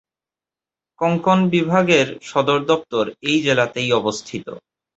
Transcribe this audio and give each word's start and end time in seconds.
কোঙ্কণ 1.01 1.39
বিভাগের 1.53 2.07
সদর 2.21 2.59
দপ্তর 2.65 3.05
এই 3.21 3.37
জেলাতেই 3.41 3.89
অবস্থিত। 3.93 4.45